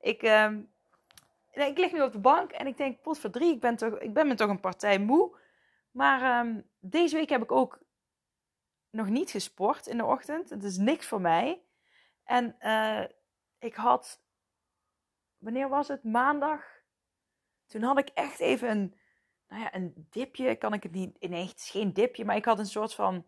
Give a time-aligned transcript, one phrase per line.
[0.00, 0.50] Ik, uh,
[1.52, 3.98] ik lig nu op de bank en ik denk, pot voor drie, ik ben, toch,
[3.98, 5.38] ik ben me toch een partij moe.
[5.90, 7.78] Maar um, deze week heb ik ook
[8.90, 10.50] nog niet gesport in de ochtend.
[10.50, 11.62] Het is niks voor mij.
[12.24, 13.04] En uh,
[13.58, 14.20] ik had,
[15.38, 16.04] wanneer was het?
[16.04, 16.64] Maandag.
[17.66, 18.94] Toen had ik echt even een,
[19.48, 20.56] nou ja, een dipje.
[20.56, 23.26] Kan ik het niet, nee, het is geen dipje, maar ik had een soort van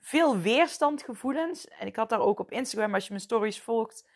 [0.00, 1.68] veel weerstandgevoelens.
[1.68, 4.08] En ik had daar ook op Instagram, als je mijn stories volgt,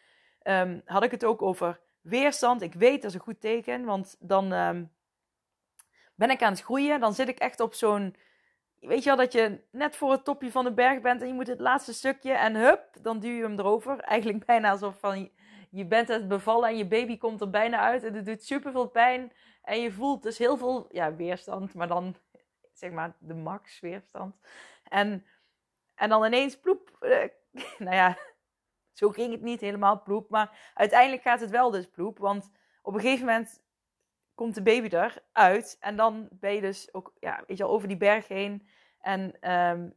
[0.45, 2.63] um, had ik het ook over weerstand.
[2.63, 4.93] Ik weet dat is een goed teken, want dan um,
[6.15, 7.01] ben ik aan het groeien.
[7.01, 8.17] Dan zit ik echt op zo'n.
[8.81, 11.35] Weet je wel dat je net voor het topje van de berg bent en je
[11.35, 13.99] moet het laatste stukje en hup, dan duw je hem erover.
[14.15, 15.31] Eigenlijk bijna alsof van
[15.71, 18.73] je bent het bevallen en je baby komt er bijna uit en het doet super
[18.73, 19.33] veel pijn.
[19.63, 22.17] En je voelt dus heel veel ja, weerstand, maar dan
[22.73, 24.35] zeg maar de max weerstand.
[24.89, 25.27] En,
[25.95, 27.25] en dan ineens ploep, uh,
[27.79, 28.19] nou ja,
[28.95, 30.31] zo ging het niet helemaal ploep.
[30.31, 32.19] Maar uiteindelijk gaat het wel dus ploep.
[32.19, 32.51] Want
[32.83, 33.63] op een gegeven moment
[34.35, 35.77] komt de baby eruit.
[35.81, 38.69] En dan ben je dus ook, ja, weet je al, over die berg heen.
[39.01, 39.95] En um,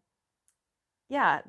[1.06, 1.44] ja,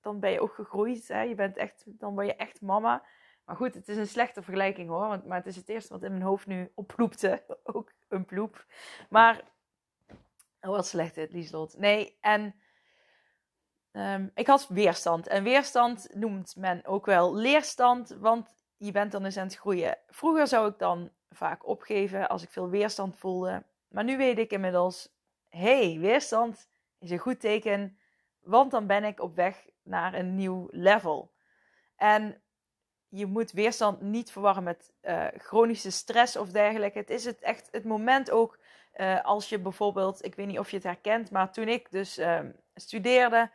[0.00, 1.08] dan ben je ook gegroeid.
[1.08, 1.20] Hè?
[1.20, 3.04] Je bent echt, dan word je echt mama.
[3.44, 5.08] Maar goed, het is een slechte vergelijking hoor.
[5.08, 7.44] Want, maar het is het eerste wat in mijn hoofd nu opploepte.
[7.64, 8.66] ook een ploep.
[9.08, 9.44] Maar,
[10.60, 11.78] oh wat slecht dit, Lieslot.
[11.78, 12.54] Nee, en
[13.96, 15.26] Um, ik had weerstand.
[15.26, 19.98] En weerstand noemt men ook wel leerstand, want je bent dan eens aan het groeien.
[20.08, 23.62] Vroeger zou ik dan vaak opgeven als ik veel weerstand voelde.
[23.88, 25.08] Maar nu weet ik inmiddels,
[25.48, 26.68] hey, weerstand
[26.98, 27.98] is een goed teken,
[28.40, 31.30] want dan ben ik op weg naar een nieuw level.
[31.96, 32.40] En
[33.08, 36.98] je moet weerstand niet verwarren met uh, chronische stress of dergelijke.
[36.98, 38.58] Het is het echt het moment ook
[38.96, 42.18] uh, als je bijvoorbeeld, ik weet niet of je het herkent, maar toen ik dus
[42.18, 42.40] uh,
[42.74, 43.50] studeerde,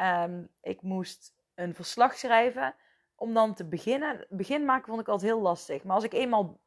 [0.00, 2.74] Um, ik moest een verslag schrijven.
[3.14, 4.26] Om dan te beginnen.
[4.28, 5.84] Begin maken vond ik altijd heel lastig.
[5.84, 6.60] Maar als ik eenmaal.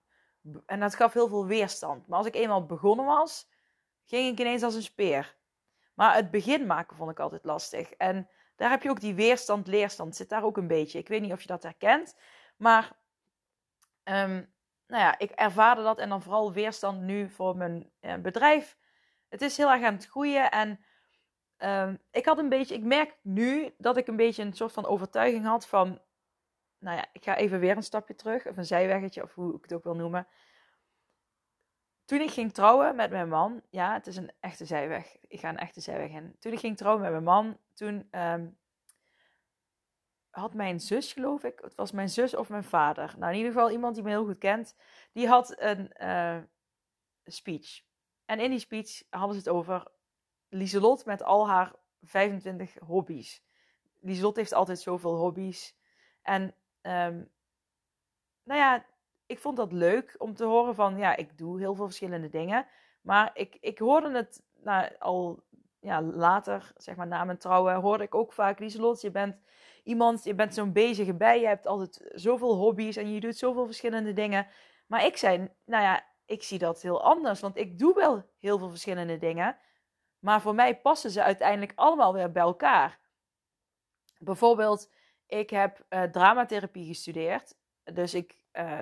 [0.66, 2.08] En dat gaf heel veel weerstand.
[2.08, 3.50] Maar als ik eenmaal begonnen was.
[4.06, 5.38] Ging ik ineens als een speer.
[5.94, 7.92] Maar het begin maken vond ik altijd lastig.
[7.92, 10.16] En daar heb je ook die weerstand, leerstand.
[10.16, 11.00] Zit daar ook een beetje.
[11.00, 12.16] Ik weet niet of je dat herkent.
[12.58, 12.98] Maar.
[14.04, 14.54] Um,
[14.88, 16.00] nou ja, ik ervaarde dat.
[16.00, 18.78] En dan vooral weerstand nu voor mijn uh, bedrijf.
[19.28, 20.52] Het is heel erg aan het groeien.
[20.52, 20.86] En
[21.64, 24.86] Um, ik had een beetje, ik merk nu dat ik een beetje een soort van
[24.86, 26.02] overtuiging had van,
[26.78, 29.62] nou ja, ik ga even weer een stapje terug, of een zijweggetje, of hoe ik
[29.62, 30.28] het ook wil noemen.
[32.06, 35.18] Toen ik ging trouwen met mijn man, ja, het is een echte zijweg.
[35.28, 36.36] Ik ga een echte zijweg in.
[36.40, 38.58] Toen ik ging trouwen met mijn man, toen um,
[40.30, 43.52] had mijn zus, geloof ik, het was mijn zus of mijn vader, nou in ieder
[43.54, 44.76] geval iemand die me heel goed kent,
[45.12, 46.38] die had een uh,
[47.26, 47.82] speech.
[48.26, 49.88] En in die speech hadden ze het over
[50.50, 53.44] Lieselot met al haar 25 hobby's.
[54.00, 55.76] Lieselot heeft altijd zoveel hobby's.
[56.22, 56.42] En
[56.82, 57.30] um,
[58.44, 58.86] nou ja,
[59.26, 62.68] ik vond dat leuk om te horen van, ja, ik doe heel veel verschillende dingen.
[63.02, 65.44] Maar ik, ik hoorde het nou, al
[65.80, 69.38] ja, later, zeg maar na mijn trouwen, hoorde ik ook vaak, Lieselot, je bent
[69.84, 73.66] iemand, je bent zo'n bezige bij, je hebt altijd zoveel hobby's en je doet zoveel
[73.66, 74.48] verschillende dingen.
[74.88, 78.58] Maar ik zei, nou ja, ik zie dat heel anders, want ik doe wel heel
[78.58, 79.58] veel verschillende dingen.
[80.20, 83.00] Maar voor mij passen ze uiteindelijk allemaal weer bij elkaar.
[84.18, 84.92] Bijvoorbeeld,
[85.26, 87.58] ik heb uh, dramatherapie gestudeerd.
[87.84, 88.80] Dus ik, uh,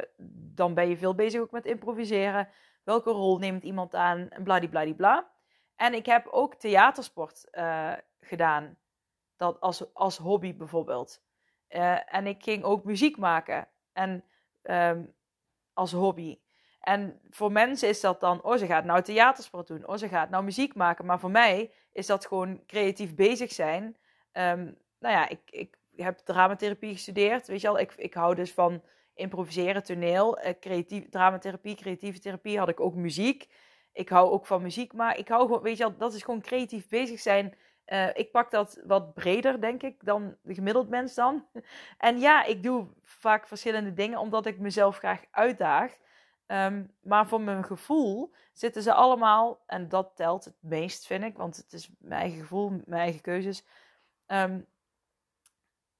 [0.56, 2.50] dan ben je veel bezig ook met improviseren.
[2.83, 4.29] Welke rol neemt iemand aan?
[4.44, 5.31] Bladibladibla.
[5.75, 8.77] En ik heb ook theatersport uh, gedaan.
[9.35, 11.21] Dat als, als hobby bijvoorbeeld.
[12.06, 13.67] en ik ging ook muziek maken.
[13.94, 14.23] En
[14.63, 15.15] um,
[15.73, 16.39] als hobby.
[16.87, 20.29] En voor mensen is dat dan, oh, ze gaat nou theatersport doen, oh, ze gaat
[20.29, 21.05] nou muziek maken.
[21.05, 23.83] Maar voor mij is dat gewoon creatief bezig zijn.
[23.83, 27.79] Um, nou ja, ik, ik heb dramatherapie gestudeerd, weet je al.
[27.79, 28.81] Ik, ik hou dus van
[29.13, 33.47] improviseren, toneel, uh, creatief, dramatherapie, creatieve therapie, had ik ook muziek.
[33.93, 36.41] Ik hou ook van muziek, maar ik hou gewoon, weet je al, dat is gewoon
[36.41, 37.55] creatief bezig zijn.
[37.87, 41.45] Uh, ik pak dat wat breder, denk ik, dan de gemiddeld mens dan.
[41.97, 45.97] En ja, ik doe vaak verschillende dingen, omdat ik mezelf graag uitdaag.
[46.47, 51.38] Ehm, maar voor mijn gevoel zitten ze allemaal, en dat telt het meest, vind ik,
[51.38, 53.65] want het is mijn eigen gevoel, mijn eigen keuzes.
[54.25, 54.61] Ehm,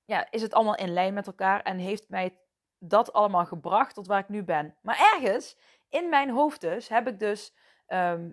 [0.06, 2.38] ja, is het allemaal in lijn met elkaar en heeft mij
[2.80, 4.76] dat allemaal gebracht tot waar ik nu ben.
[4.82, 5.58] Maar ergens
[5.90, 7.54] in mijn hoofd dus heb ik dus.
[7.88, 8.32] Ehm,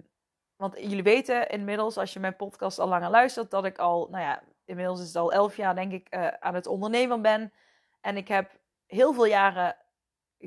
[0.56, 4.22] want jullie weten inmiddels, als je mijn podcast al langer luistert, dat ik al, nou
[4.22, 7.52] ja, inmiddels is het al elf jaar, denk ik, uh, aan het ondernemen ben.
[8.00, 9.76] En ik heb heel veel jaren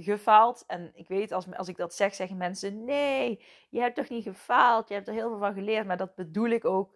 [0.04, 0.64] gefaald.
[0.68, 4.24] En ik weet, als, als ik dat zeg, zeggen mensen: nee, je hebt toch niet
[4.24, 4.88] gefaald?
[4.88, 5.88] Je hebt er heel veel van geleerd.
[5.88, 6.96] Maar dat bedoel ik ook.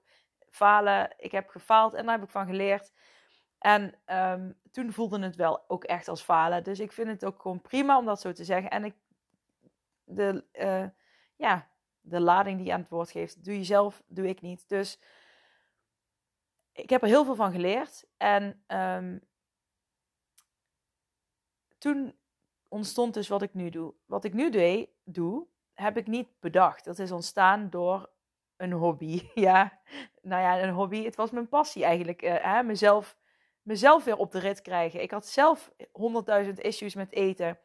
[0.49, 2.91] Falen, ik heb gefaald en daar heb ik van geleerd.
[3.57, 6.63] En um, toen voelde het wel ook echt als falen.
[6.63, 8.69] Dus ik vind het ook gewoon prima om dat zo te zeggen.
[8.69, 8.95] En ik,
[10.03, 10.87] de, uh,
[11.35, 11.69] ja,
[12.01, 14.69] de lading die aan het woord geeft, doe je zelf, doe ik niet.
[14.69, 14.99] Dus
[16.71, 18.05] ik heb er heel veel van geleerd.
[18.17, 19.21] En um,
[21.77, 22.15] toen
[22.71, 23.93] ontstond dus wat ik nu doe.
[24.05, 24.49] Wat ik nu
[25.03, 26.85] doe, heb ik niet bedacht.
[26.85, 28.09] Dat is ontstaan door
[28.57, 29.29] een hobby.
[29.33, 29.79] Ja,
[30.21, 31.03] nou ja, een hobby.
[31.03, 32.21] Het was mijn passie eigenlijk.
[32.21, 32.63] Uh, hè?
[32.63, 33.17] Mezelf,
[33.61, 35.01] mezelf weer op de rit krijgen.
[35.01, 35.71] Ik had zelf
[36.45, 37.59] 100.000 issues met eten.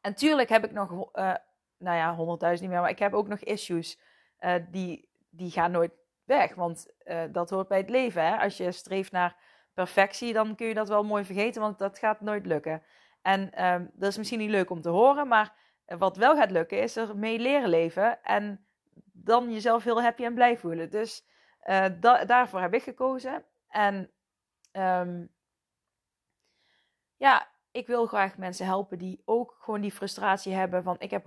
[0.00, 1.34] En tuurlijk heb ik nog, uh,
[1.78, 2.16] nou ja,
[2.54, 3.98] 100.000 niet meer, maar ik heb ook nog issues.
[4.40, 5.92] Uh, die, die gaan nooit
[6.24, 6.86] weg, want
[7.30, 8.26] dat hoort bij het leven.
[8.26, 8.36] Hè?
[8.36, 9.36] Als je streeft naar
[9.74, 12.82] perfectie, dan kun je dat wel mooi vergeten, want dat gaat nooit lukken.
[13.22, 15.52] En um, dat is misschien niet leuk om te horen, maar
[15.86, 18.66] wat wel gaat lukken is er mee leren leven en
[19.12, 20.90] dan jezelf heel happy en blij voelen.
[20.90, 21.26] Dus
[22.00, 23.44] da daarvoor heb ik gekozen.
[23.68, 24.10] En
[24.72, 25.30] um,
[27.16, 31.24] ja, ik wil graag mensen helpen die ook gewoon die frustratie hebben van ik heb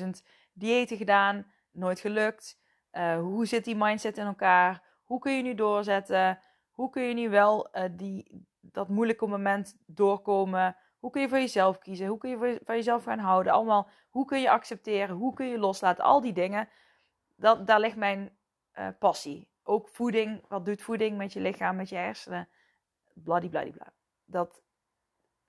[0.00, 0.08] 100.000
[0.52, 2.58] diëten gedaan, nooit gelukt.
[2.92, 4.82] Uh, hoe zit die mindset in elkaar?
[5.04, 6.38] Hoe kun je nu doorzetten?
[6.70, 10.76] Hoe kun je nu wel die, dat moeilijke moment doorkomen?
[11.00, 12.06] Hoe kun je voor jezelf kiezen?
[12.06, 13.52] Hoe kun je van jezelf gaan houden?
[13.52, 15.16] Allemaal, hoe kun je accepteren?
[15.16, 16.04] Hoe kun je loslaten?
[16.04, 16.68] Al die dingen,
[17.36, 18.36] dat, daar ligt mijn
[18.74, 19.48] uh, passie.
[19.62, 22.48] Ook voeding, wat doet voeding met je lichaam, met je hersenen?
[23.12, 23.92] Bladibladibla.
[24.24, 24.62] Dat,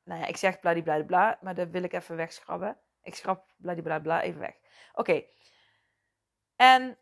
[0.03, 2.77] nou ja, ik zeg bladibladibla, maar dat wil ik even wegschrabben.
[3.01, 4.56] Ik schrap bladibladibla even weg.
[4.94, 5.24] Oké.
[6.56, 6.97] En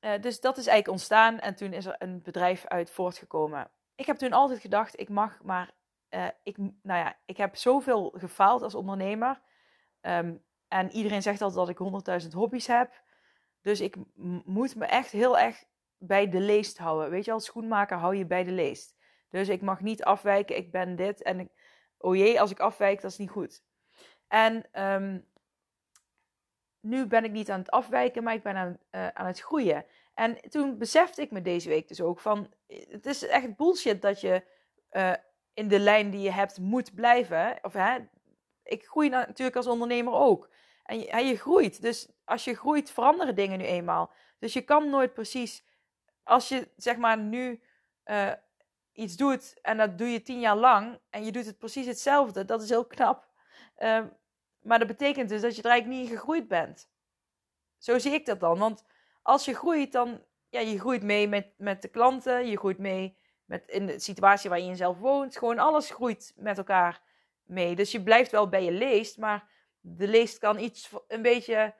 [0.00, 3.70] uh, dus dat is eigenlijk ontstaan en toen is er een bedrijf uit voortgekomen.
[3.94, 5.70] Ik heb toen altijd gedacht, ik mag maar
[6.10, 9.40] uh, ik, nou ja, ik heb zoveel gefaald als ondernemer.
[10.00, 13.02] Um, en iedereen zegt altijd dat ik 100.000 hobby's heb.
[13.60, 13.96] Dus ik
[14.44, 15.64] moet me echt heel erg
[15.98, 17.10] bij de leest houden.
[17.10, 18.96] Weet je, als schoenmaker hou je bij de leest.
[19.28, 21.22] Dus ik mag niet afwijken, ik ben dit.
[21.22, 21.50] En
[21.98, 23.62] oh jee, als ik afwijk, dat is niet goed.
[24.28, 25.28] En um,
[26.80, 29.84] nu ben ik niet aan het afwijken, maar ik ben aan, uh, aan het groeien.
[30.14, 32.54] En toen besefte ik me deze week dus ook van...
[32.66, 34.44] Het is echt bullshit dat je
[35.60, 37.58] in de lijn die je hebt moet blijven.
[37.62, 37.98] Of hè,
[38.62, 40.50] ik groei natuurlijk als ondernemer ook.
[40.84, 41.82] En je, groeit.
[41.82, 44.12] Dus als je groeit, veranderen dingen nu eenmaal.
[44.38, 45.64] Dus je kan nooit precies,
[46.22, 47.62] als je zeg maar nu
[48.04, 48.32] uh,
[48.92, 52.44] iets doet en dat doe je tien jaar lang en je doet het precies hetzelfde,
[52.44, 53.28] dat is heel knap.
[53.78, 54.04] Uh,
[54.60, 56.90] maar dat betekent dus dat je er eigenlijk niet gegroeid bent.
[57.78, 58.58] Zo zie ik dat dan.
[58.58, 58.84] Want
[59.22, 63.18] als je groeit, dan ja, je groeit mee met, met de klanten, je groeit mee
[63.50, 65.36] met in de situatie waar je zelf woont.
[65.38, 67.02] Gewoon alles groeit met elkaar
[67.42, 67.76] mee.
[67.76, 69.48] Dus je blijft wel bij je leest, maar
[69.80, 71.74] de leest kan iets een beetje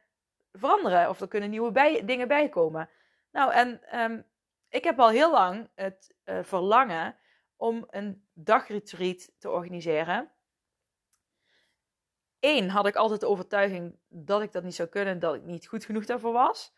[0.53, 1.09] veranderen.
[1.09, 2.89] Of er kunnen nieuwe bij, dingen bijkomen.
[3.31, 4.27] Nou, en um,
[4.69, 7.17] ik heb al heel lang het uh, verlangen
[7.57, 10.31] om een dagretreat te organiseren.
[12.41, 15.67] Eén, had ik altijd de overtuiging dat ik dat niet zou kunnen, dat ik niet
[15.67, 16.75] goed genoeg daarvoor was.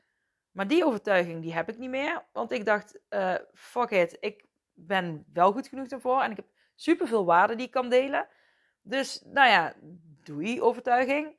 [0.50, 2.24] Maar die overtuiging, die heb ik niet meer.
[2.32, 6.22] Want ik dacht, uh, fuck it, ik ben wel goed genoeg daarvoor.
[6.22, 8.28] En ik heb superveel waarde die ik kan delen.
[8.82, 9.74] Dus, nou ja,
[10.22, 11.36] doei overtuiging.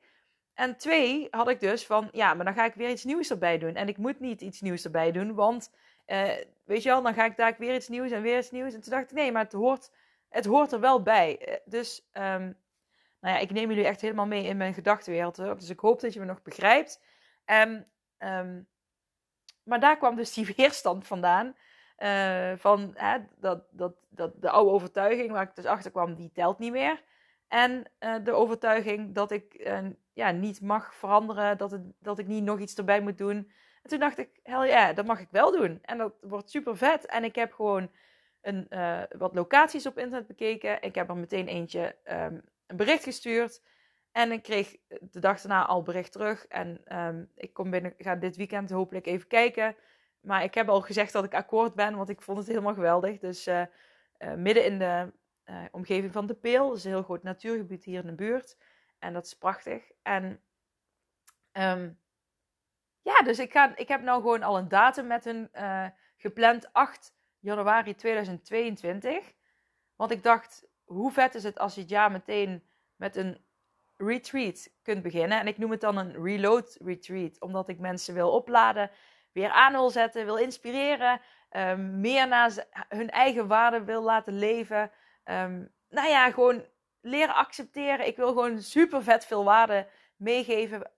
[0.54, 3.58] En twee had ik dus van, ja, maar dan ga ik weer iets nieuws erbij
[3.58, 3.74] doen.
[3.74, 5.72] En ik moet niet iets nieuws erbij doen, want,
[6.06, 6.32] uh,
[6.64, 8.74] weet je wel, dan ga ik daar weer iets nieuws en weer iets nieuws.
[8.74, 9.90] En toen dacht ik, nee, maar het hoort,
[10.28, 11.38] het hoort er wel bij.
[11.38, 12.62] Eh, dus, um,
[13.20, 15.36] nou ja, ik neem jullie echt helemaal mee in mijn gedachtenwereld.
[15.36, 17.02] Dus ik hoop dat je me nog begrijpt.
[17.46, 17.86] Um,
[19.62, 21.56] maar daar kwam dus die weerstand vandaan.
[21.98, 26.30] Uh, van hè, dat, dat, dat de oude overtuiging waar ik dus achter kwam, die
[26.32, 27.02] telt niet meer.
[27.48, 29.78] En uh, de overtuiging dat ik uh,
[30.12, 33.36] ja, niet mag veranderen, dat, het, dat ik niet nog iets erbij moet doen.
[33.82, 35.78] En toen dacht ik, hell dat mag ik wel doen.
[35.82, 37.06] En dat wordt super vet.
[37.06, 37.90] En ik heb gewoon
[38.40, 38.66] een,
[39.18, 40.82] wat locaties op internet bekeken.
[40.82, 43.62] Ik heb er meteen eentje um, een bericht gestuurd.
[44.12, 46.46] En ik kreeg de dag daarna al bericht terug.
[46.46, 49.76] En um, ik kom binnen, ga dit weekend hopelijk even kijken.
[50.24, 53.18] Maar ik heb al gezegd dat ik akkoord ben, want ik vond het helemaal geweldig.
[53.18, 53.62] Dus uh,
[54.18, 55.12] uh, midden in de
[55.44, 56.68] uh, omgeving van de Peel.
[56.68, 58.56] Dat is een heel groot natuurgebied hier in de buurt.
[58.98, 59.90] En dat is prachtig.
[60.02, 60.40] En
[61.54, 61.90] Ehm,
[63.02, 65.50] ja, dus ik, ga, ik heb nou gewoon al een datum met hun
[66.16, 66.72] gepland.
[66.72, 69.34] 8 januari 2022.
[69.96, 72.62] Want ik dacht, hoe vet is het als je het jaar meteen
[72.96, 73.44] met een
[73.96, 75.40] retreat kunt beginnen.
[75.40, 77.40] En ik noem het dan een reload retreat.
[77.40, 78.90] Omdat ik mensen wil opladen,
[79.34, 81.20] weer aan wil zetten, wil inspireren.
[81.50, 84.90] Um, meer naar hun eigen waarde wil laten leven.
[85.24, 86.64] Um, nou ja, gewoon
[87.00, 88.06] leren accepteren.
[88.06, 89.86] Ik wil gewoon super vet veel waarde
[90.16, 90.90] meegeven.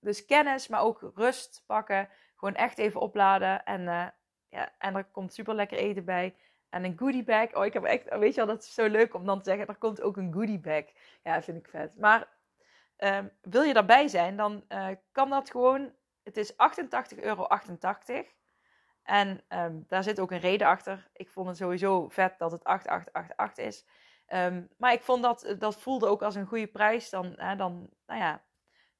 [0.00, 2.08] Dus kennis, maar ook rust pakken.
[2.36, 3.64] Gewoon echt even opladen.
[3.64, 4.06] En, uh,
[4.48, 6.34] ja, en er komt super lekker eten bij.
[6.70, 7.54] En een goodie bag.
[7.54, 9.66] Oh, ik heb echt, weet je wel, dat is zo leuk om dan te zeggen.
[9.66, 10.84] Er komt ook een goodie bag.
[11.22, 11.98] Ja, vind ik vet.
[11.98, 12.28] Maar
[12.98, 15.92] um, wil je daarbij zijn, dan uh, kan dat gewoon.
[16.24, 16.56] Het is 88,88
[17.18, 17.46] euro.
[19.02, 21.10] En um, daar zit ook een reden achter.
[21.12, 23.86] Ik vond het sowieso vet dat het 8888 is.
[24.28, 27.10] Um, maar ik vond dat, dat voelde ook als een goede prijs.
[27.10, 28.44] Dan, hè, dan nou ja,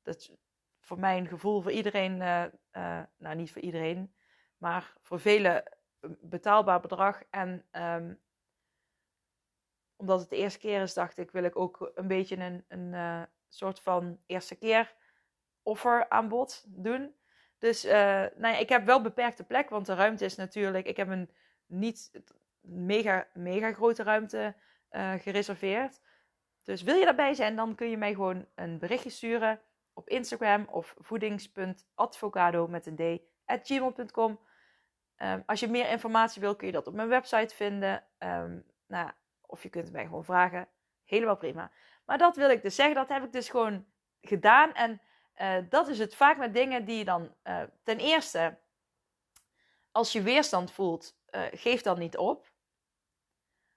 [0.02, 0.30] dat
[0.78, 4.14] voor mijn gevoel voor iedereen, uh, uh, nou niet voor iedereen,
[4.56, 5.62] maar voor velen
[6.20, 7.22] betaalbaar bedrag.
[7.30, 8.20] En um,
[9.96, 13.28] omdat het de eerste keer is, dacht ik, wil ik ook een beetje een, een
[13.48, 14.94] soort van eerste keer
[15.64, 17.14] offer aanbod doen.
[17.58, 20.86] Dus uh, nou ja, ik heb wel beperkte plek, want de ruimte is natuurlijk.
[20.86, 21.30] Ik heb een
[21.66, 22.10] niet
[22.60, 24.54] mega, mega grote ruimte
[24.90, 26.00] uh, gereserveerd.
[26.62, 29.60] Dus wil je daarbij zijn, dan kun je mij gewoon een berichtje sturen
[29.92, 34.40] op Instagram of voedings.advocado met een d at gmail.com.
[35.18, 38.04] Um, als je meer informatie wil, kun je dat op mijn website vinden.
[38.18, 40.68] Um, nou, of je kunt mij gewoon vragen.
[41.04, 41.70] Helemaal prima.
[42.04, 42.94] Maar dat wil ik dus zeggen.
[42.94, 43.86] Dat heb ik dus gewoon
[44.20, 44.72] gedaan.
[44.72, 45.00] En
[45.36, 48.58] uh, dat is het vaak met dingen die je dan uh, ten eerste,
[49.92, 52.52] als je weerstand voelt, uh, geef dan niet op.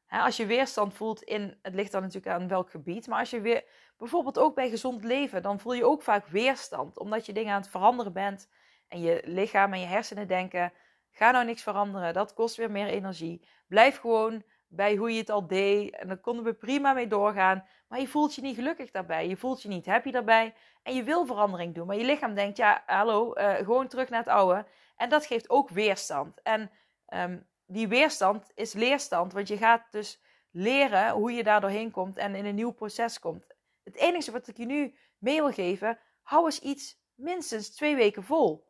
[0.05, 3.29] Hè, als je weerstand voelt in, het ligt dan natuurlijk aan welk gebied, maar als
[3.29, 3.63] je weer,
[3.97, 7.61] bijvoorbeeld ook bij gezond leven, dan voel je ook vaak weerstand, omdat je dingen aan
[7.61, 8.49] het veranderen bent
[8.87, 10.73] en je lichaam en je hersenen denken,
[11.11, 13.47] ga nou niks veranderen, dat kost weer meer energie.
[13.67, 15.95] Blijf gewoon bij hoe je het al deed.
[15.95, 17.65] En dan konden we prima mee doorgaan.
[17.87, 19.27] Maar je voelt je niet gelukkig daarbij.
[19.27, 20.53] Je voelt je niet happy daarbij.
[20.83, 21.87] En je wil verandering doen.
[21.87, 24.65] Maar je lichaam denkt, ja, hallo, uh, gewoon terug naar het oude.
[24.95, 26.41] En dat geeft ook weerstand.
[26.41, 26.71] En
[27.13, 29.33] um, die weerstand is leerstand.
[29.33, 30.21] Want je gaat dus
[30.51, 33.47] leren hoe je daar doorheen komt en in een nieuw proces komt.
[33.83, 38.23] Het enige wat ik je nu mee wil geven, hou eens iets minstens twee weken
[38.23, 38.67] vol.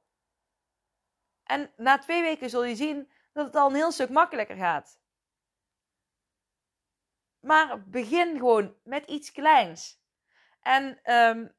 [1.44, 5.00] En na twee weken zul je zien dat het al een heel stuk makkelijker gaat.
[7.48, 10.02] Maar begin gewoon met iets kleins.
[10.62, 11.56] En um,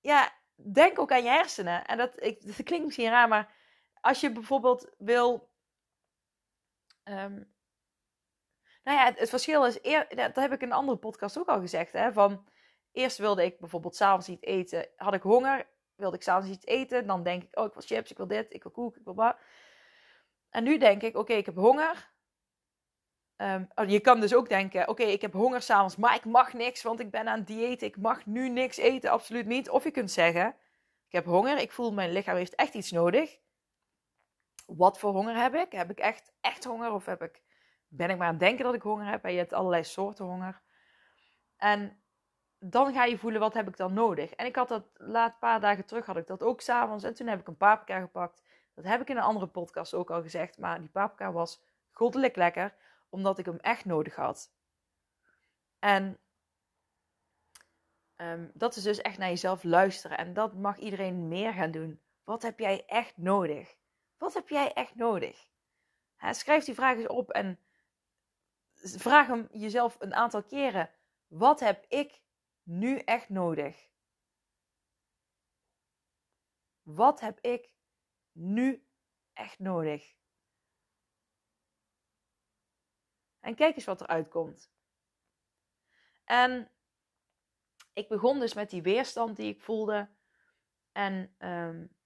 [0.00, 1.86] ja, denk ook aan je hersenen.
[1.86, 3.54] En dat, ik, dat klinkt misschien raar, maar
[4.00, 5.50] als je bijvoorbeeld wil.
[7.04, 7.54] Um,
[8.84, 11.60] nou ja, het, verschil is, eer, dat heb ik in een andere podcast ook al
[11.60, 11.92] gezegd.
[11.92, 12.48] Hè, van,
[12.92, 14.88] eerst wilde ik bijvoorbeeld s'avonds iets eten.
[14.96, 17.06] Had ik honger, wilde ik s'avonds iets eten.
[17.06, 19.14] Dan denk ik, oh, ik wil chips, ik wil dit, ik wil koek, ik wil
[19.14, 19.36] wat.
[20.50, 22.11] En nu denk ik, oké, ik heb honger.
[23.36, 26.82] Um, je kan dus ook denken: oké, ik heb honger s'avonds, maar ik mag niks,
[26.82, 27.82] want ik ben aan het dieet.
[27.82, 29.70] Ik mag nu niks eten, absoluut niet.
[29.70, 30.54] Of je kunt zeggen:
[31.06, 33.38] ik heb honger, ik voel mijn lichaam heeft echt iets nodig.
[34.66, 35.72] Wat voor honger heb ik?
[35.72, 36.92] Heb ik echt, echt honger?
[36.92, 37.42] Of heb ik,
[37.88, 39.24] ben ik maar aan het denken dat ik honger heb?
[39.24, 40.60] En je hebt allerlei soorten honger.
[41.56, 42.02] En
[42.58, 44.32] dan ga je voelen: wat heb ik dan nodig?
[44.32, 47.04] En ik had dat laat een paar dagen terug, had ik dat ook s'avonds.
[47.04, 48.42] En toen heb ik een paprika gepakt.
[48.74, 50.58] Dat heb ik in een andere podcast ook al gezegd.
[50.58, 52.74] Maar die paprika was goddelijk lekker
[53.12, 54.52] omdat ik hem echt nodig had.
[55.78, 56.18] En
[58.16, 60.18] um, dat is dus echt naar jezelf luisteren.
[60.18, 62.00] En dat mag iedereen meer gaan doen.
[62.24, 63.76] Wat heb jij echt nodig?
[64.18, 65.50] Wat heb jij echt nodig?
[66.30, 67.58] schrijf die vraag eens op en
[68.74, 70.90] vraag hem jezelf een aantal keren.
[71.26, 72.22] Wat heb ik
[72.62, 73.90] nu echt nodig?
[76.82, 77.70] Wat heb ik
[78.32, 78.86] nu
[79.32, 80.14] echt nodig?
[83.42, 84.70] En kijk eens wat er uitkomt.
[86.24, 86.70] En
[87.92, 90.08] ik begon dus met die weerstand die ik voelde.
[90.92, 91.96] En um,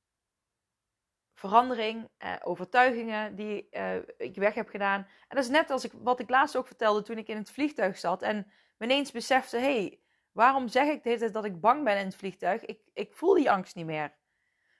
[1.34, 5.00] verandering, eh, overtuigingen die uh, ik weg heb gedaan.
[5.00, 7.50] En dat is net als ik, wat ik laatst ook vertelde toen ik in het
[7.50, 8.22] vliegtuig zat.
[8.22, 10.00] En me ineens besefte, hé, hey,
[10.32, 12.64] waarom zeg ik dit dat ik bang ben in het vliegtuig?
[12.64, 14.14] Ik, ik voel die angst niet meer.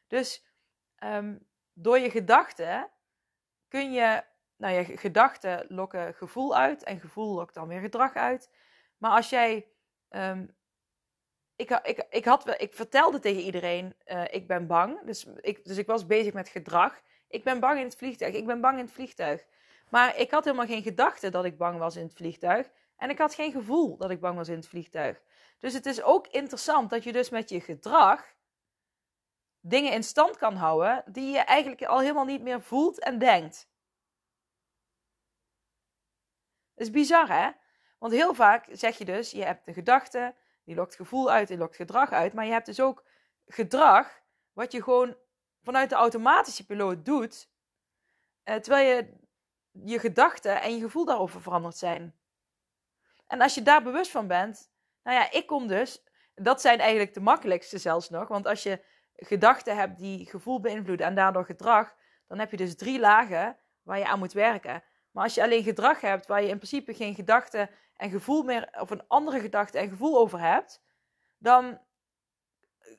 [0.07, 0.45] Dus
[1.05, 2.91] um, door je gedachten
[3.69, 4.25] kun je
[4.57, 8.51] nou ja, gedachten lokken gevoel uit en gevoel lokt dan weer gedrag uit.
[8.97, 9.67] Maar als jij.
[10.11, 10.55] Um,
[11.57, 15.01] ik, ik, ik, had, ik vertelde tegen iedereen: uh, ik ben bang.
[15.05, 17.01] Dus ik, dus ik was bezig met gedrag.
[17.29, 18.35] Ik ben bang in het vliegtuig.
[18.35, 19.47] Ik ben bang in het vliegtuig.
[19.91, 22.71] Maar ik had helemaal geen gedachte dat ik bang was in het vliegtuig.
[22.97, 25.23] En ik had geen gevoel dat ik bang was in het vliegtuig.
[25.59, 28.35] Dus het is ook interessant dat je dus met je gedrag
[29.61, 33.69] dingen in stand kan houden die je eigenlijk al helemaal niet meer voelt en denkt.
[36.77, 37.51] Dat is bizar, hè?
[37.99, 41.57] Want heel vaak zeg je dus, je hebt een gedachte, die lokt gevoel uit, die
[41.57, 43.05] lokt gedrag uit, maar je hebt dus ook
[43.47, 44.21] gedrag
[44.53, 45.17] wat je gewoon
[45.63, 47.51] vanuit de automatische piloot doet,
[48.43, 49.13] eh, terwijl je
[49.85, 52.15] je gedachten en je gevoel daarover veranderd zijn.
[53.27, 54.71] En als je daar bewust van bent,
[55.03, 56.05] nou ja, ik kom dus,
[56.35, 58.85] dat zijn eigenlijk de makkelijkste zelfs nog, want als je
[59.17, 61.95] gedachten hebt die gevoel beïnvloeden en daardoor gedrag,
[62.27, 64.83] dan heb je dus drie lagen waar je aan moet werken.
[65.17, 68.69] Maar als je alleen gedrag hebt waar je in principe geen gedachte en gevoel meer,
[68.81, 70.83] of een andere gedachte en gevoel over hebt,
[71.39, 71.81] dan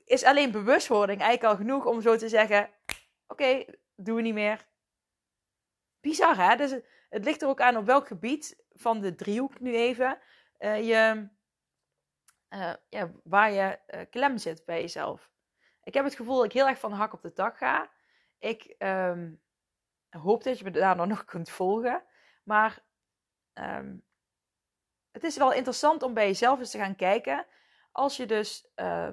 [0.06, 4.34] is alleen bewustwording eigenlijk al genoeg om zo te zeggen: Oké, okay, doen we niet
[4.34, 4.68] meer.
[6.00, 6.56] Bizar hè?
[6.56, 6.76] Dus
[7.10, 10.20] het ligt er ook aan op welk gebied van de driehoek nu even
[10.60, 11.30] uh, je,
[12.50, 15.32] uh, ja, waar je uh, klem zit bij jezelf.
[15.84, 17.92] Ik heb het gevoel dat ik heel erg van de hak op de tak ga.
[18.40, 19.42] Ik um,
[20.10, 22.04] hoop dat je me daar nog kunt volgen.
[22.48, 22.84] Maar
[23.54, 24.04] um,
[25.12, 27.46] het is wel interessant om bij jezelf eens te gaan kijken.
[27.92, 29.10] Als je dus uh,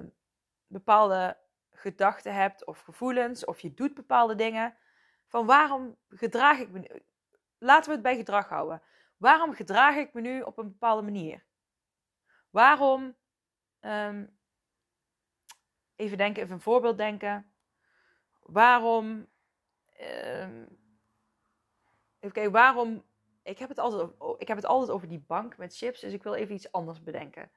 [0.67, 1.37] bepaalde
[1.71, 4.77] gedachten hebt of gevoelens, of je doet bepaalde dingen.
[5.27, 7.03] Van waarom gedraag ik me nu?
[7.57, 8.81] Laten we het bij gedrag houden.
[9.17, 11.45] Waarom gedraag ik me nu op een bepaalde manier?
[12.49, 13.15] Waarom,
[13.81, 14.37] um,
[15.95, 17.53] even denken, even een voorbeeld denken.
[18.39, 19.27] Waarom,
[22.19, 23.03] even kijken, waarom
[23.45, 26.13] ik heb, het altijd over, ik heb het altijd over die bank met chips, dus
[26.13, 27.51] ik wil even iets anders bedenken.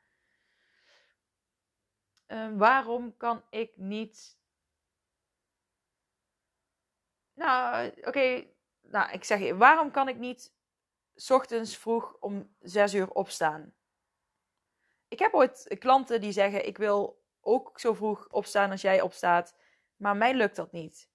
[2.26, 4.38] Uh, waarom kan ik niet.
[7.34, 8.46] Nou, oké.
[8.80, 10.54] Nou, ik zeg je, waarom kan ik niet
[11.28, 13.74] ochtends vroeg om 6 uur opstaan?
[15.08, 19.56] Ik heb ooit klanten die zeggen: Ik wil ook zo vroeg opstaan als jij opstaat,
[19.96, 21.10] maar mij lukt dat niet.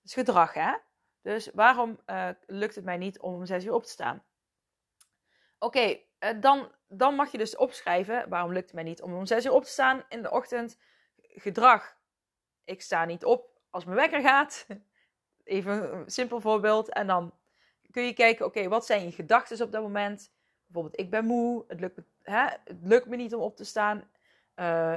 [0.00, 0.76] Dat is gedrag, hè?
[1.24, 4.22] Dus waarom uh, lukt het mij niet om om 6 uur op te staan?
[5.58, 8.28] Oké, uh, dan, dan mag je dus opschrijven.
[8.28, 10.78] Waarom lukt het mij niet om om 6 uur op te staan in de ochtend?
[11.16, 11.96] Gedrag.
[12.64, 14.66] Ik sta niet op als mijn wekker gaat.
[15.44, 16.88] Even een simpel voorbeeld.
[16.88, 17.34] En dan
[17.90, 20.32] kun je kijken, oké, wat zijn je gedachten op dat moment?
[20.66, 21.64] Bijvoorbeeld, ik ben moe.
[21.68, 24.10] Het lukt me, hè, het lukt me niet om op te staan.
[24.56, 24.96] Uh,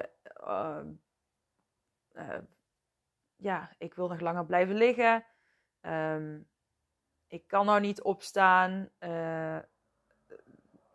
[3.35, 5.25] ja, ik wil nog langer blijven liggen.
[5.87, 6.49] Um,
[7.27, 8.89] ik kan nou niet opstaan.
[8.99, 9.59] Uh,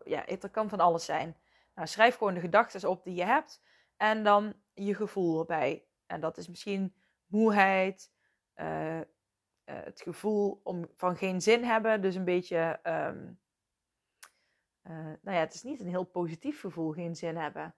[0.05, 1.37] ja, het kan van alles zijn.
[1.75, 3.61] Nou, schrijf gewoon de gedachten op die je hebt.
[3.97, 5.85] En dan je gevoel erbij.
[6.05, 8.11] En dat is misschien moeheid.
[8.55, 9.03] Uh, uh,
[9.65, 12.01] het gevoel om, van geen zin hebben.
[12.01, 12.79] Dus een beetje.
[12.83, 13.41] Um,
[15.21, 17.75] nou ja, het is niet een heel positief gevoel, geen zin hebben.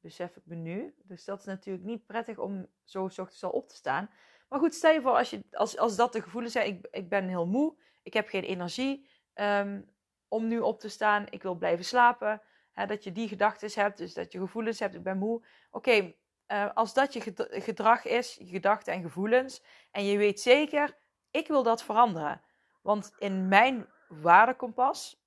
[0.00, 0.94] Besef ik me nu.
[1.02, 4.10] Dus dat is natuurlijk niet prettig om zo s al op te staan.
[4.50, 6.66] Maar goed, stel je voor als, je, als, als dat de gevoelens zijn.
[6.66, 7.76] Ik, ik ben heel moe.
[8.02, 9.90] Ik heb geen energie um,
[10.28, 11.26] om nu op te staan.
[11.30, 12.42] Ik wil blijven slapen.
[12.72, 13.98] Hè, dat je die gedachten hebt.
[13.98, 14.94] Dus dat je gevoelens hebt.
[14.94, 15.44] Ik ben moe.
[15.70, 16.14] Oké,
[16.48, 18.34] uh, als dat je gedrag is.
[18.34, 19.62] Je gedachten en gevoelens.
[19.90, 20.96] En je weet zeker.
[21.30, 22.42] Ik wil dat veranderen.
[22.82, 25.22] Want in mijn waardekompas.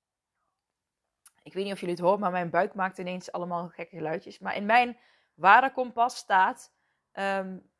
[1.42, 2.20] Ik weet niet of jullie het horen.
[2.20, 4.38] Maar mijn buik maakt ineens allemaal gekke geluidjes.
[4.38, 4.98] Maar in mijn
[5.34, 6.72] waardekompas staat.
[7.12, 7.72] Um,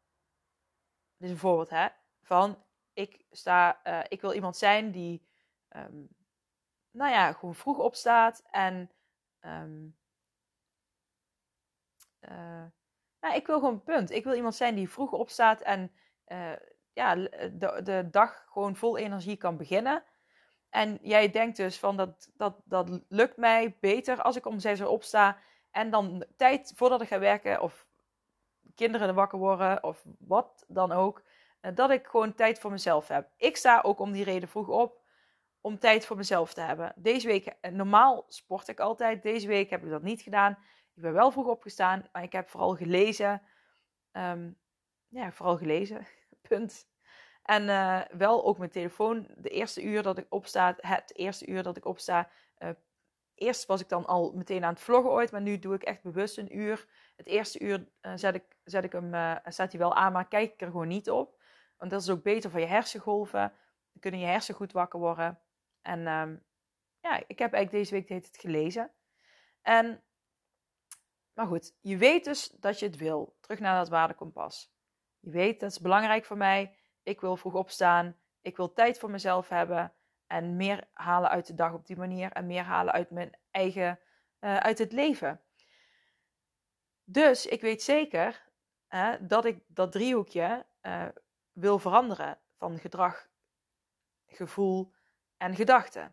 [1.25, 1.87] dit is een voorbeeld hè,
[2.23, 2.59] van
[2.93, 5.27] ik, sta, uh, ik wil iemand zijn die,
[5.77, 6.09] um,
[6.91, 8.91] nou ja, gewoon vroeg opstaat en,
[9.41, 9.97] um,
[12.21, 12.65] uh,
[13.21, 14.11] nou, ik wil gewoon punt.
[14.11, 15.93] Ik wil iemand zijn die vroeg opstaat en
[16.29, 16.53] uh,
[16.93, 20.05] ja, de, de dag gewoon vol energie kan beginnen.
[20.71, 24.81] En jij denkt dus van dat, dat, dat lukt mij beter als ik om zes
[24.81, 25.39] uur opsta.
[25.71, 27.84] En dan tijd voordat ik ga werken of
[28.75, 31.23] kinderen wakker worden of wat dan ook.
[31.61, 33.29] Eh, dat ik gewoon tijd voor mezelf heb.
[33.37, 35.03] Ik sta ook om die reden vroeg op
[35.61, 36.93] om tijd voor mezelf te hebben.
[36.97, 39.23] Deze week, eh, normaal sport ik altijd.
[39.23, 40.59] Deze week heb ik dat niet gedaan.
[40.95, 43.43] Ik ben wel vroeg opgestaan, maar ik heb vooral gelezen.
[44.13, 44.59] Um,
[45.09, 46.07] ja, vooral gelezen.
[46.49, 46.87] Punt.
[47.43, 49.27] En uh, wel ook mijn telefoon.
[49.37, 52.69] De eerste uur dat ik opsta, het eerste uur dat ik opsta, uh,
[53.35, 56.03] eerst was ik dan al meteen aan het vloggen ooit, maar nu doe ik echt
[56.03, 56.87] bewust een uur.
[57.17, 60.61] Het eerste uur uh, zet, ik, ik hem, uh, hij wel aan, maar kijk ik
[60.61, 61.43] er gewoon niet op.
[61.77, 63.41] Want dat is ook beter voor je hersengolven.
[63.93, 65.41] Dan kunnen je hersen goed wakker worden.
[65.83, 66.45] En um,
[67.01, 68.91] ja, ik heb eigenlijk deze week heet het gelezen.
[69.63, 70.03] En,
[71.33, 73.37] maar goed, je weet dus dat je het wil.
[73.41, 74.73] Terug naar dat waardekompas.
[75.21, 76.77] Je weet, dat is belangrijk voor mij.
[77.03, 78.17] Ik wil vroeg opstaan.
[78.41, 79.93] Ik wil tijd voor mezelf hebben.
[80.35, 82.33] En meer halen uit de dag op die manier.
[82.33, 84.01] En meer halen uit mijn eigen,
[84.41, 85.41] uh, uit het leven.
[87.05, 88.43] Dus ik weet zeker,
[89.21, 91.05] dat ik dat driehoekje uh,
[91.53, 93.29] wil veranderen van gedrag,
[94.27, 94.93] gevoel
[95.37, 96.13] en gedachte.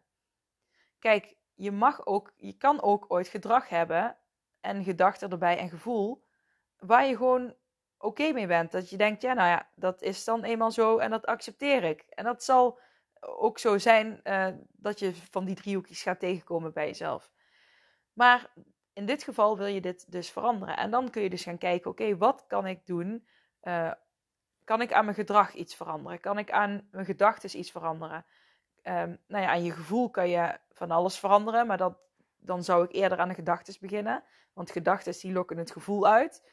[1.00, 4.18] Kijk, je mag ook, je kan ook ooit gedrag hebben
[4.60, 6.24] en gedachten erbij en gevoel
[6.78, 7.56] waar je gewoon
[7.98, 8.72] oké mee bent.
[8.72, 12.02] Dat je denkt, ja, nou ja, dat is dan eenmaal zo en dat accepteer ik.
[12.02, 12.80] En dat zal
[13.22, 17.32] ook zo zijn uh, dat je van die driehoekjes gaat tegenkomen bij jezelf.
[18.14, 18.52] Maar
[18.94, 20.78] in dit geval wil je dit dus veranderen.
[20.78, 23.28] En dan kun je dus gaan kijken, oké, wat kan ik doen?
[23.64, 23.92] Uh,
[24.64, 26.20] kan ik aan mijn gedrag iets veranderen?
[26.20, 28.26] Kan ik aan mijn gedachten iets veranderen?
[28.84, 31.98] Um, nou ja, aan je gevoel kan je van alles veranderen, maar dat,
[32.38, 34.24] dan zou ik eerder aan de gedachten beginnen.
[34.54, 36.50] Want gedachten die lokken het gevoel uit.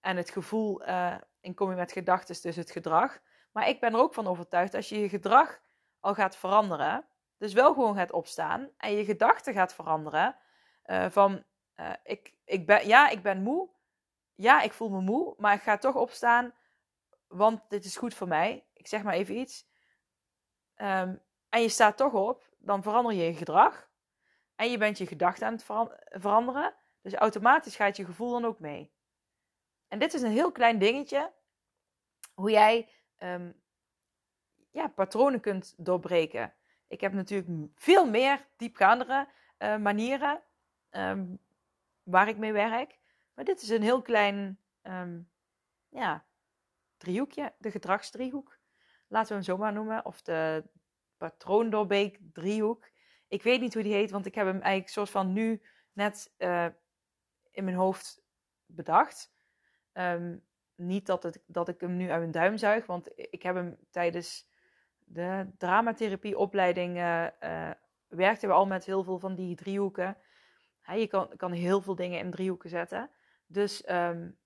[0.00, 3.18] En het gevoel uh, in kom je met gedachten dus het gedrag.
[3.52, 5.60] Maar ik ben er ook van overtuigd als je je gedrag
[6.06, 7.04] al gaat veranderen,
[7.38, 10.36] dus wel gewoon gaat opstaan en je gedachten gaat veranderen
[10.86, 11.44] uh, van
[11.76, 13.68] uh, ik, ik ben, ja, ik ben moe,
[14.34, 16.54] ja, ik voel me moe, maar ik ga toch opstaan,
[17.26, 18.66] want dit is goed voor mij.
[18.72, 19.68] Ik zeg maar even iets.
[20.76, 23.88] Um, en je staat toch op, dan verander je je gedrag.
[24.56, 25.64] En je bent je gedachten aan het
[26.20, 26.74] veranderen.
[27.02, 28.92] Dus automatisch gaat je gevoel dan ook mee.
[29.88, 31.32] En dit is een heel klein dingetje.
[32.34, 32.88] Hoe jij
[33.18, 33.62] um,
[34.76, 36.54] ja, patronen kunt doorbreken.
[36.86, 40.42] Ik heb natuurlijk veel meer diepgaandere uh, manieren
[40.90, 41.38] um,
[42.02, 42.98] waar ik mee werk.
[43.34, 45.30] Maar dit is een heel klein um,
[45.88, 46.24] ja,
[46.96, 48.58] driehoekje, de gedragsdriehoek.
[49.08, 50.04] Laten we hem zo maar noemen.
[50.04, 50.64] Of de
[51.16, 52.88] patroondorbeek driehoek.
[53.28, 55.62] Ik weet niet hoe die heet, want ik heb hem eigenlijk soort van nu
[55.92, 56.66] net uh,
[57.50, 58.22] in mijn hoofd
[58.66, 59.34] bedacht.
[59.92, 63.54] Um, niet dat, het, dat ik hem nu uit mijn duim zuig, want ik heb
[63.54, 64.54] hem tijdens
[65.06, 67.70] de dramatherapieopleiding uh, uh,
[68.06, 70.16] werkten we al met heel veel van die driehoeken.
[70.94, 73.10] je kan, kan heel veel dingen in driehoeken zetten.
[73.46, 74.38] Dus um,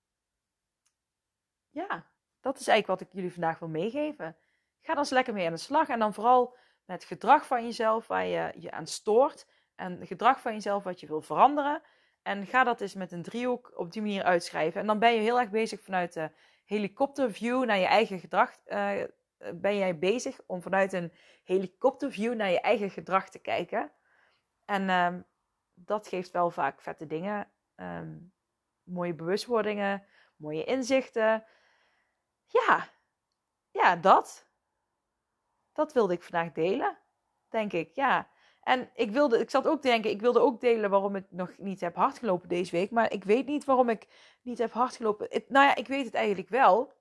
[1.70, 2.06] ja,
[2.40, 4.36] dat is eigenlijk wat ik jullie vandaag wil meegeven.
[4.80, 5.88] Ga dan eens lekker mee aan de slag.
[5.88, 9.46] En dan vooral met gedrag van jezelf waar je je aan stoort.
[9.74, 11.82] En gedrag van jezelf wat je wil veranderen.
[12.22, 14.80] En ga dat eens met een driehoek op die manier uitschrijven.
[14.80, 16.30] En dan ben je heel erg bezig vanuit de
[16.64, 18.56] helikopterview naar je eigen gedrag.
[18.66, 19.02] Uh,
[19.54, 21.12] ben jij bezig om vanuit een
[21.44, 23.92] helikopterview naar je eigen gedrag te kijken.
[24.64, 25.24] En um,
[25.74, 27.50] dat geeft wel vaak vette dingen.
[27.76, 28.32] Um,
[28.82, 30.04] mooie bewustwordingen,
[30.36, 31.44] mooie inzichten.
[32.46, 32.88] Ja,
[33.70, 34.48] ja, dat.
[35.72, 36.98] Dat wilde ik vandaag delen,
[37.48, 37.94] denk ik.
[37.94, 38.28] Ja.
[38.62, 41.58] En ik, wilde, ik zat ook te denken, ik wilde ook delen waarom ik nog
[41.58, 42.90] niet heb hardgelopen deze week.
[42.90, 44.06] Maar ik weet niet waarom ik
[44.42, 45.28] niet heb hardgelopen.
[45.48, 46.92] nou ja, ik weet het eigenlijk wel.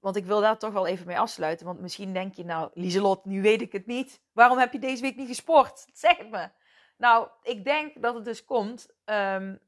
[0.00, 1.66] Want ik wil daar toch wel even mee afsluiten.
[1.66, 4.20] Want misschien denk je, nou, Lieselot, nu weet ik het niet.
[4.32, 5.86] Waarom heb je deze week niet gesport?
[5.92, 6.48] Zeg het me.
[6.96, 9.60] Nou, ik denk dat het dus komt um,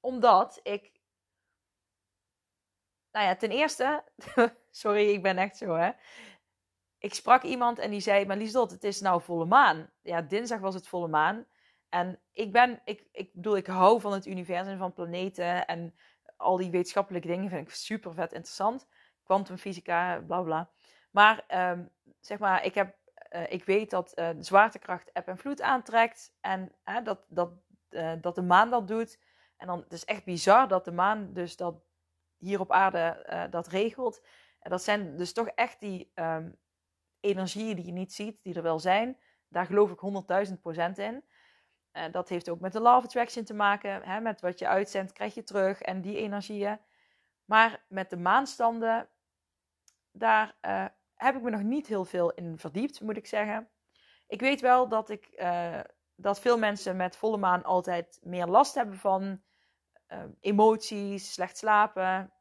[0.00, 0.92] omdat ik.
[3.12, 4.04] Nou ja, ten eerste.
[4.70, 5.90] sorry, ik ben echt zo, hè.
[6.98, 9.90] Ik sprak iemand en die zei: Maar Lieselot, het is nou volle maan.
[10.02, 11.46] Ja, dinsdag was het volle maan.
[11.88, 15.94] En ik ben, ik, ik bedoel, ik hou van het universum, van planeten en
[16.36, 18.86] al die wetenschappelijke dingen vind ik super vet interessant
[19.24, 20.70] kwantumfysica, bla bla.
[21.10, 22.96] Maar um, zeg maar, ik, heb,
[23.30, 26.36] uh, ik weet dat de zwaartekracht eb en vloed aantrekt.
[26.40, 27.50] En dat, dat,
[28.20, 29.18] dat de maan dat doet.
[29.56, 31.74] En dan het is echt bizar dat de maan dus dat
[32.38, 34.22] hier op aarde dat regelt.
[34.60, 36.58] En dat zijn dus toch echt die um,
[37.20, 39.18] energieën die je niet ziet, die er wel zijn.
[39.48, 41.24] Daar geloof ik 100.000 procent in.
[41.92, 44.02] Uh, dat heeft ook met de law of attraction te maken.
[44.02, 45.80] Hè, met wat je uitzendt, krijg je terug.
[45.80, 46.80] En die energieën.
[47.44, 49.08] Maar met de maanstanden
[50.16, 53.68] daar uh, heb ik me nog niet heel veel in verdiept, moet ik zeggen.
[54.26, 55.80] Ik weet wel dat, ik, uh,
[56.14, 59.42] dat veel mensen met volle maan altijd meer last hebben van
[60.08, 62.32] uh, emoties, slecht slapen.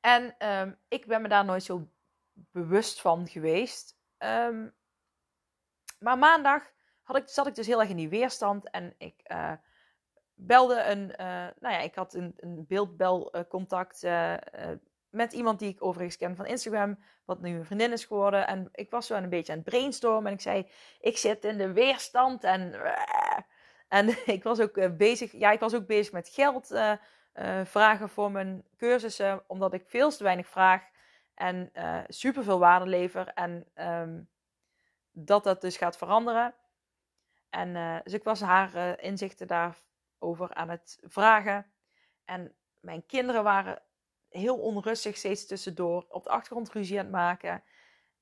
[0.00, 1.88] En um, ik ben me daar nooit zo
[2.32, 3.98] bewust van geweest.
[4.18, 4.74] Um,
[5.98, 9.34] maar maandag had ik, zat ik dus heel erg in die weerstand en ik
[10.34, 11.06] belde een,
[11.58, 14.06] nou ja, ik had een, een beeldbelcontact
[15.14, 18.46] met iemand die ik overigens ken van Instagram, wat nu een vriendin is geworden.
[18.46, 20.68] En ik was zo een beetje aan het brainstormen en ik zei,
[21.00, 22.74] ik zit in de weerstand en...
[23.88, 26.92] En ik was ook eh, bezig, ja, ik was ook bezig met geld uh,
[27.64, 30.82] vragen voor mijn cursussen, omdat ik veel te weinig vraag
[31.34, 33.28] en uh, super veel waarde lever.
[33.28, 34.28] En um,
[35.12, 36.54] dat dat dus gaat veranderen.
[37.50, 41.66] En dus ik was haar inzichten daarover aan het vragen.
[42.24, 43.82] En mijn kinderen waren
[44.40, 46.06] heel onrustig steeds tussendoor.
[46.08, 47.62] Op de achtergrond ruzie aan het maken.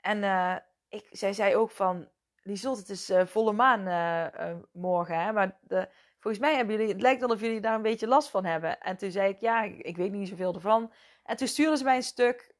[0.00, 0.56] En uh,
[0.88, 2.08] ik, zij zei ook van...
[2.44, 5.20] Lieselt, het is uh, volle maan uh, morgen.
[5.20, 5.32] Hè?
[5.32, 8.44] Maar de volgens mij hebben jullie, het lijkt alsof jullie daar een beetje last van
[8.44, 8.80] hebben.
[8.80, 10.92] En toen zei ik, ja, ik weet niet zoveel ervan.
[11.24, 12.54] En toen stuurden ze mij een stuk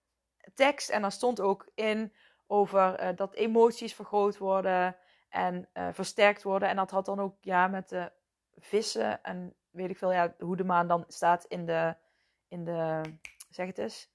[0.54, 2.12] tekst en daar stond ook in
[2.46, 4.96] over dat emoties vergroot worden
[5.28, 6.68] en versterkt worden.
[6.68, 8.12] En dat had dan ook ja, met de
[8.58, 11.94] vissen en weet ik veel, ja, hoe de maan dan staat in de,
[12.48, 13.00] in de
[13.54, 14.10] zeg het eens,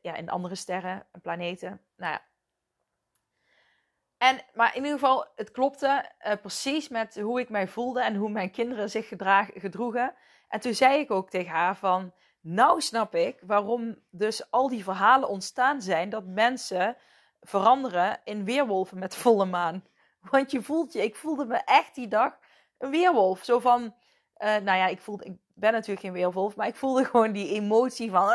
[0.00, 1.80] ja, in andere sterren en planeten.
[1.96, 2.22] Nou ja.
[4.18, 8.14] En, maar in ieder geval, het klopte uh, precies met hoe ik mij voelde en
[8.14, 10.14] hoe mijn kinderen zich gedraag, gedroegen.
[10.48, 14.84] En toen zei ik ook tegen haar van, nou snap ik waarom dus al die
[14.84, 16.96] verhalen ontstaan zijn dat mensen
[17.40, 19.84] veranderen in weerwolven met volle maan.
[20.20, 22.38] Want je voelt je, ik voelde me echt die dag
[22.78, 23.44] een weerwolf.
[23.44, 27.04] Zo van, uh, nou ja, ik, voelde, ik ben natuurlijk geen weerwolf, maar ik voelde
[27.04, 28.28] gewoon die emotie van,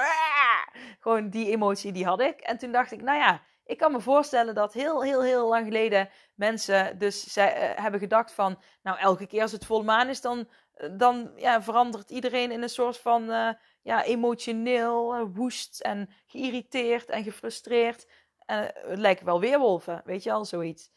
[1.04, 2.40] gewoon die emotie die had ik.
[2.40, 5.66] En toen dacht ik, nou ja, ik kan me voorstellen dat heel, heel, heel lang
[5.66, 10.08] geleden mensen dus zij, uh, hebben gedacht van, nou elke keer als het volle maan
[10.08, 10.50] is, dan,
[10.92, 13.50] dan ja, verandert iedereen in een soort van uh,
[13.82, 18.08] ja, emotioneel, woest en geïrriteerd en gefrustreerd.
[18.46, 20.92] En het lijken wel weerwolven, weet je al, zoiets.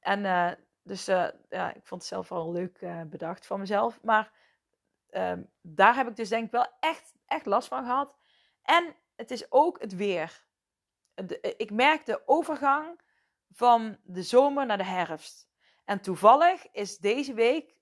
[0.00, 0.22] En
[0.82, 1.04] dus
[1.48, 3.98] ja, ik vond het zelf wel leuk bedacht van mezelf.
[4.02, 4.32] Maar
[5.10, 8.14] ehm, daar heb ik dus denk ik wel echt, echt last van gehad.
[8.62, 10.44] En het is ook het weer.
[11.14, 13.00] De, ik merk de overgang
[13.50, 15.48] van de zomer naar de herfst.
[15.84, 17.76] En toevallig is deze week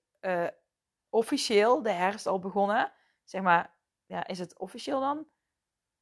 [1.09, 2.91] officieel de herfst al begonnen.
[3.23, 3.75] Zeg maar,
[4.05, 5.27] ja, is het officieel dan?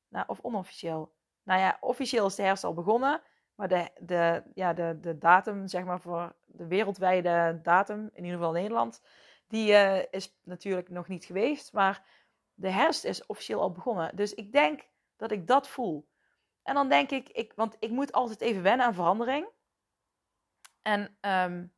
[0.07, 1.15] Nou, of onofficieel?
[1.43, 3.21] Nou ja, officieel is de herfst al begonnen.
[3.55, 8.37] Maar de, de, ja, de, de datum, zeg maar, voor de wereldwijde datum, in ieder
[8.37, 9.01] geval Nederland,
[9.47, 11.73] die uh, is natuurlijk nog niet geweest.
[11.73, 12.05] Maar
[12.53, 14.15] de herfst is officieel al begonnen.
[14.15, 14.87] Dus ik denk
[15.17, 16.07] dat ik dat voel.
[16.63, 19.47] En dan denk ik, ik want ik moet altijd even wennen aan verandering.
[20.81, 21.73] En, um,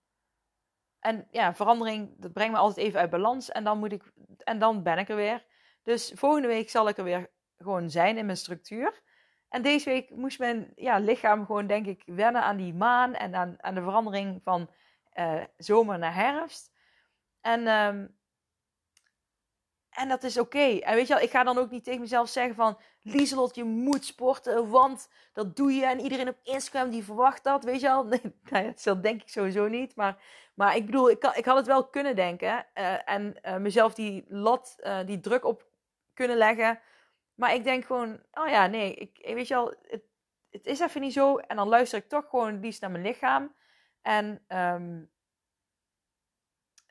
[1.00, 3.52] en ja, verandering, dat brengt me altijd even uit balans.
[3.52, 4.04] En dan, moet ik,
[4.38, 5.46] en dan ben ik er weer.
[5.84, 9.02] Dus volgende week zal ik er weer gewoon zijn in mijn structuur.
[9.50, 13.36] En deze week moest mijn ja, lichaam gewoon, denk ik, wennen aan die maan en
[13.36, 14.70] aan, aan de verandering van
[15.14, 16.72] uh, zomer naar herfst.
[17.42, 18.18] En, um,
[19.90, 20.80] en dat is oké.
[20.80, 22.80] En weet je wel, ik ga dan ook niet tegen mezelf zeggen van...
[23.02, 25.86] Lieselot, je moet sporten, want dat doe je.
[25.86, 28.04] En iedereen op Instagram die verwacht dat, weet je wel.
[28.10, 29.96] Nee, nou dat denk ik sowieso niet.
[29.96, 32.66] Maar, maar ik bedoel, ik, ik had het wel kunnen denken.
[32.76, 35.68] Uh, en uh, mezelf die lat, die druk op
[36.14, 36.80] kunnen leggen
[37.40, 40.04] maar ik denk gewoon, oh ja, nee, ik, weet je wel, het,
[40.50, 41.38] het is even niet zo.
[41.38, 43.56] En dan luister ik toch gewoon liefst naar mijn lichaam.
[44.02, 45.12] En, um,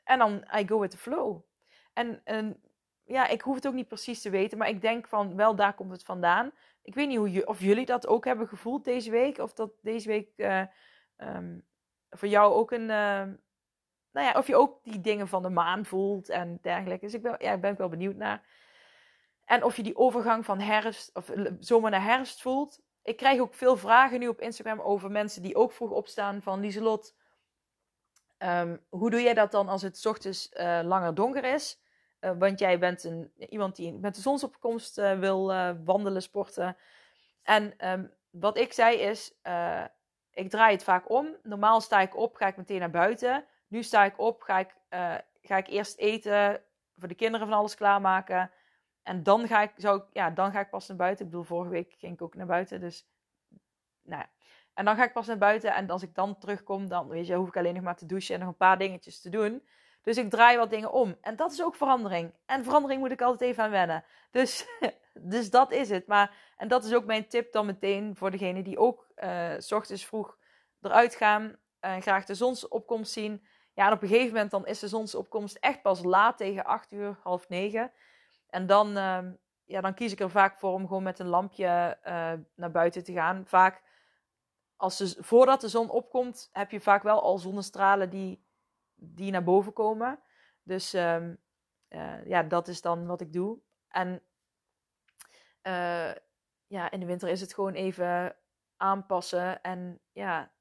[0.03, 1.41] en dan I go with the flow.
[1.93, 2.21] En
[3.09, 5.73] ja, ik hoef het ook niet precies te weten, maar ik denk van wel daar
[5.73, 6.51] komt het vandaan.
[6.81, 9.71] Ik weet niet hoe je, of jullie dat ook hebben gevoeld deze week, of dat
[9.81, 10.63] deze week uh,
[11.17, 11.65] um,
[12.09, 13.27] voor jou ook een, uh,
[14.11, 17.05] nou ja, of je ook die dingen van de maan voelt en dergelijke.
[17.05, 18.45] Dus ik ben, ja, ik ben wel benieuwd naar.
[19.45, 22.81] En of je die overgang van herfst of zomer naar herfst voelt.
[23.03, 26.59] Ik krijg ook veel vragen nu op Instagram over mensen die ook vroeg opstaan van
[26.59, 27.15] Lieselot.
[28.37, 31.79] Um, hoe doe jij dat dan als het ochtends uh, langer donker is?
[32.21, 35.47] Uh, want jij bent een, iemand die met de zonsopkomst uh, wil
[35.83, 36.77] wandelen, sporten.
[37.43, 39.33] En um, wat ik zei is,
[40.31, 41.35] ik draai het vaak om.
[41.43, 43.45] Normaal sta ik op, ga ik meteen naar buiten.
[43.67, 44.75] Nu sta ik op, ga ik,
[45.41, 46.61] ga ik eerst eten,
[46.97, 48.51] voor de kinderen van alles klaarmaken.
[49.03, 51.25] En dan ga ik, zou ik, ja, dan ga ik pas naar buiten.
[51.25, 52.79] Ik bedoel, vorige week ging ik ook naar buiten.
[52.79, 53.07] Dus,
[54.03, 54.29] nou ja.
[54.73, 55.75] En dan ga ik pas naar buiten.
[55.75, 58.33] En als ik dan terugkom, dan weet je, hoef ik alleen nog maar te douchen
[58.33, 59.67] en nog een paar dingetjes te doen.
[60.01, 61.15] Dus ik draai wat dingen om.
[61.21, 62.33] En dat is ook verandering.
[62.45, 64.03] En verandering moet ik altijd even aan wennen.
[64.31, 64.67] Dus,
[65.33, 66.07] dus dat is het.
[66.07, 69.71] Maar, en dat is ook mijn tip dan meteen voor degene die ook uh, s
[69.71, 70.37] ochtends vroeg
[70.81, 71.55] eruit gaan.
[71.79, 73.45] En graag de zonsopkomst zien.
[73.73, 76.91] Ja, en op een gegeven moment dan is de zonsopkomst echt pas laat tegen 8
[76.91, 77.91] uur, half 9.
[78.49, 79.19] En dan, uh,
[79.65, 83.03] ja, dan kies ik er vaak voor om gewoon met een lampje uh, naar buiten
[83.03, 83.43] te gaan.
[83.45, 83.81] Vaak,
[84.75, 88.43] als voordat de zon opkomt, heb je vaak wel al zonnestralen die,
[88.99, 90.19] die naar boven komen.
[90.63, 90.93] Dus
[91.89, 93.59] uh, ja, dat is dan wat ik doe.
[93.89, 94.21] En
[95.61, 96.11] eh,
[96.67, 98.35] ja, in de winter is het gewoon even
[98.77, 99.61] aanpassen.
[99.61, 100.51] En ja,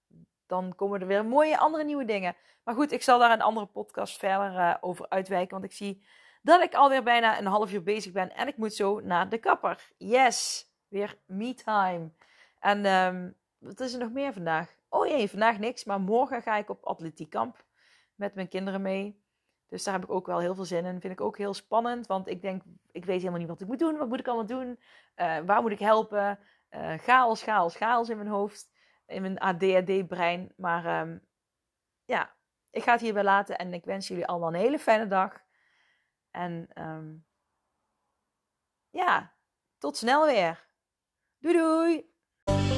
[0.47, 2.37] dan komen er weer mooie andere nieuwe dingen.
[2.65, 5.51] Maar goed, ik zal daar een andere podcast verder over uitwijken.
[5.51, 6.05] Want ik zie
[6.43, 9.39] dat ik alweer bijna een half uur bezig ben en ik moet zo naar de
[9.39, 9.93] kapper.
[9.97, 12.11] Yes, weer me time.
[12.59, 14.77] En um, wat is er nog meer vandaag?
[14.89, 17.65] Oh jee, vandaag niks, maar morgen ga ik op atletiekkamp
[18.19, 19.23] met mijn kinderen mee.
[19.69, 21.01] Dus daar heb ik ook wel heel veel zin in.
[21.01, 23.79] Vind ik ook heel spannend, want ik denk, ik weet helemaal niet wat ik moet
[23.79, 23.97] doen.
[23.97, 24.81] Wat moet ik allemaal doen?
[25.17, 26.39] Uh, waar moet ik helpen?
[26.71, 28.71] Uh, chaos, chaos, chaos in mijn hoofd.
[29.07, 30.53] In mijn ADHD-brein.
[30.57, 31.27] Maar um,
[32.05, 32.35] ja,
[32.71, 35.41] ik ga het hierbij laten en ik wens jullie allemaal een hele fijne dag.
[36.31, 37.15] En ehm,
[38.91, 39.33] ja,
[39.79, 40.67] tot snel weer.
[41.39, 42.78] Doei doei!